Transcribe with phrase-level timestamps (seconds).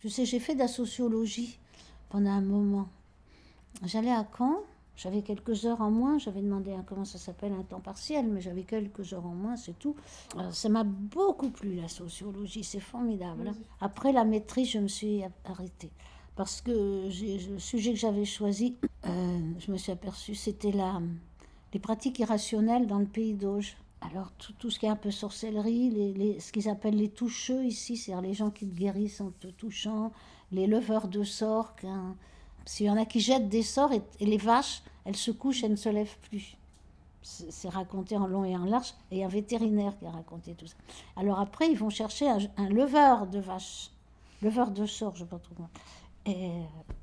[0.00, 1.58] Je sais, j'ai fait de la sociologie
[2.08, 2.88] pendant un moment.
[3.84, 4.56] J'allais à Caen,
[4.96, 8.40] j'avais quelques heures en moins, j'avais demandé un, comment ça s'appelle, un temps partiel, mais
[8.40, 9.94] j'avais quelques heures en moins, c'est tout.
[10.36, 13.48] Euh, ça m'a beaucoup plu, la sociologie, c'est formidable.
[13.48, 13.54] hein.
[13.80, 15.90] Après la maîtrise, je me suis arrêtée.
[16.36, 17.08] Parce que
[17.50, 18.76] le sujet que j'avais choisi,
[19.06, 20.72] euh, je me suis aperçue, c'était
[21.72, 23.76] les pratiques irrationnelles dans le pays d'Auge.
[24.02, 27.10] Alors, tout, tout ce qui est un peu sorcellerie, les, les- ce qu'ils appellent les
[27.10, 30.10] toucheux ici, c'est-à-dire les gens qui te guérissent en te touchant,
[30.52, 31.76] les leveurs de sorts.
[31.76, 32.16] qu'un-
[32.64, 35.72] S'il y en a qui jettent des sorts et, les vaches, elles se couchent, elles
[35.72, 36.56] ne se lèvent plus.
[37.22, 40.10] C'est raconté en long et en large, et il y a un vétérinaire qui a
[40.10, 40.76] raconté tout ça.
[41.16, 43.90] Alors après, ils vont chercher un, un leveur de vaches,
[44.40, 45.68] leveur de sorts, je ne sais pas trop comment.
[46.24, 46.50] Et,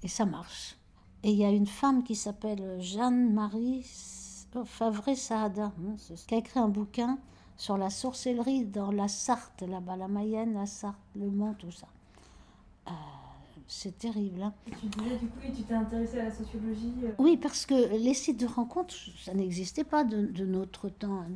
[0.01, 0.75] et ça marche.
[1.23, 3.83] Et il y a une femme qui s'appelle Jeanne-Marie
[4.65, 5.95] Favre Saada, hein,
[6.27, 7.17] qui a écrit un bouquin
[7.57, 11.87] sur la sorcellerie dans la Sarthe, là-bas, la Mayenne, la Sarthe, le Mans, tout ça.
[12.87, 12.91] Euh,
[13.67, 14.41] c'est terrible.
[14.43, 14.53] hein.
[14.79, 16.93] Tu disais du coup, et tu t'es intéressée à la sociologie.
[17.03, 21.21] euh, Oui, parce que les sites de rencontres, ça n'existait pas de, de notre temps.
[21.21, 21.27] hein.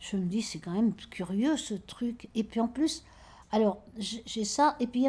[0.00, 2.28] Je me dis, c'est quand même curieux ce truc.
[2.34, 3.04] Et puis en plus,
[3.50, 4.76] alors j'ai ça.
[4.78, 5.06] Et puis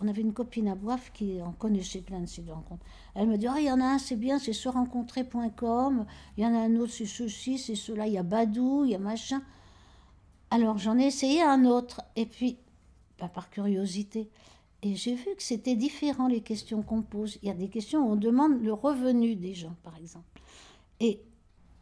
[0.00, 2.84] on avait une copine à Boif qui en connaissait plein de de rencontres.
[3.14, 6.06] Elle me dit, ah, il y en a un, c'est bien, c'est se rencontrer.com.
[6.36, 8.06] Il y en a un autre, c'est ceci, c'est cela.
[8.06, 9.42] Il y a Badou, il y a machin.
[10.50, 12.02] Alors j'en ai essayé un autre.
[12.16, 12.58] Et puis,
[13.16, 14.28] pas par curiosité.
[14.82, 17.38] Et j'ai vu que c'était différent les questions qu'on pose.
[17.42, 20.24] Il y a des questions où on demande le revenu des gens, par exemple.
[21.00, 21.20] Et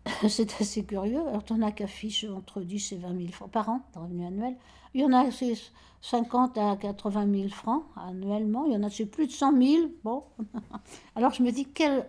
[0.28, 1.20] c'est assez curieux.
[1.26, 3.98] Alors, tu en as qui affichent entre 10 et 20 000 francs par an, de
[3.98, 4.56] revenu annuel.
[4.94, 5.54] Il y en a, c'est
[6.00, 8.66] 50 à 80 000 francs annuellement.
[8.66, 9.90] Il y en a, c'est plus de 100 000.
[10.04, 10.24] Bon.
[11.16, 12.06] Alors, je me dis, quel,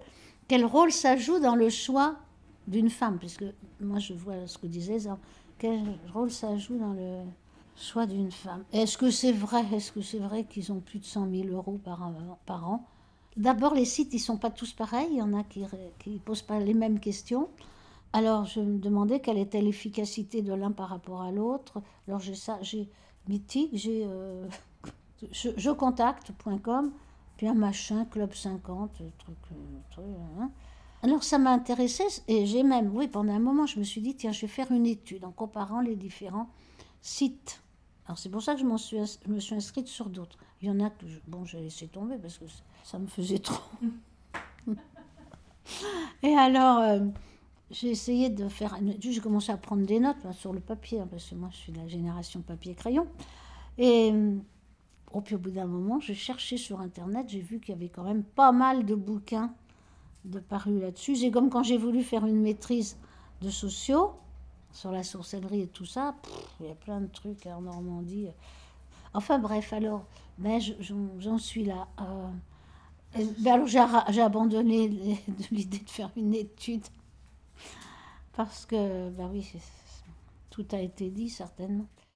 [0.47, 2.15] quel rôle ça joue dans le choix
[2.67, 3.17] d'une femme?
[3.19, 3.45] Puisque
[3.81, 5.19] moi, je vois ce que disait Zan.
[5.57, 5.81] Quel
[6.13, 7.23] rôle ça joue dans le
[7.75, 8.63] choix d'une femme?
[8.73, 9.63] Est-ce que c'est vrai?
[9.73, 12.85] Est-ce que c'est vrai qu'ils ont plus de 100 000 euros par, an- par an?
[13.35, 15.07] D'abord, les sites, ils sont pas tous pareils.
[15.11, 17.49] Il y en a qui ne posent pas les mêmes questions.
[18.17, 21.83] Alors, je me demandais quelle était l'efficacité de l'un par rapport à l'autre.
[22.07, 22.89] Alors, j'ai ça, j'ai
[23.27, 24.47] Mythique, j'ai euh,
[25.31, 26.93] je, jecontacte.com,
[27.37, 29.55] puis un machin, Club 50, truc, euh,
[29.91, 30.03] truc,
[30.39, 30.49] hein.
[31.03, 34.15] Alors, ça m'a intéressé et j'ai même, oui, pendant un moment, je me suis dit,
[34.15, 36.49] tiens, je vais faire une étude en comparant les différents
[37.01, 37.61] sites.
[38.07, 38.97] Alors, c'est pour ça que je, m'en suis,
[39.27, 40.39] je me suis inscrite sur d'autres.
[40.63, 42.45] Il y en a que, je- bon, j'ai laissé tomber parce que
[42.83, 43.61] ça me faisait trop.
[46.23, 46.99] et alors, euh,
[47.71, 51.07] j'ai essayé de faire j'ai commencé à prendre des notes là, sur le papier, hein,
[51.09, 53.07] parce que moi, je suis de la génération papier-crayon.
[53.77, 54.35] Et euh,
[55.13, 57.89] oh, puis au bout d'un moment, j'ai cherché sur Internet, j'ai vu qu'il y avait
[57.89, 59.53] quand même pas mal de bouquins
[60.25, 61.15] de parus là-dessus.
[61.17, 62.97] C'est comme quand j'ai voulu faire une maîtrise
[63.41, 64.13] de sociaux
[64.73, 66.15] sur la sorcellerie et tout ça.
[66.59, 68.27] Il y a plein de trucs en Normandie.
[69.13, 70.05] Enfin bref, alors,
[70.37, 70.73] ben, je-
[71.19, 71.87] j'en suis là.
[72.01, 72.29] Euh,
[73.39, 74.87] ben, alors j'ai abandonné
[75.51, 76.83] l'idée de faire une étude.
[78.37, 79.51] Parce que, ben oui,
[80.51, 81.87] tout a été dit certainement.